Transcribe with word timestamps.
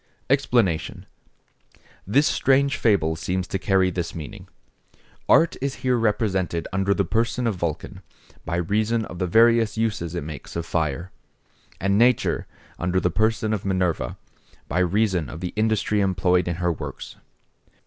EXPLANATION.—This 0.31 2.25
strange 2.25 2.75
fable 2.75 3.15
seems 3.15 3.45
to 3.45 3.59
carry 3.59 3.91
this 3.91 4.15
meaning. 4.15 4.47
Art 5.29 5.55
is 5.61 5.75
here 5.85 5.95
represented 5.95 6.67
under 6.73 6.95
the 6.95 7.05
person 7.05 7.45
of 7.45 7.53
Vulcan, 7.53 8.01
by 8.43 8.55
reason 8.55 9.05
of 9.05 9.19
the 9.19 9.27
various 9.27 9.77
uses 9.77 10.15
it 10.15 10.23
makes 10.23 10.55
of 10.55 10.65
fire; 10.65 11.11
and 11.79 11.99
nature, 11.99 12.47
under 12.79 12.99
the 12.99 13.11
person 13.11 13.53
of 13.53 13.63
Minerva, 13.63 14.17
by 14.67 14.79
reason 14.79 15.29
of 15.29 15.39
the 15.39 15.53
industry 15.55 16.01
employed 16.01 16.47
in 16.47 16.55
her 16.55 16.71
works. 16.71 17.17